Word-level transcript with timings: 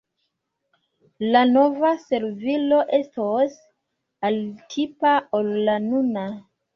La 1.33 1.41
nova 1.49 1.91
servilo 2.05 2.79
estos 2.99 3.57
alitipa 4.31 5.13
ol 5.41 5.53
la 5.69 5.77
nuna. 5.85 6.25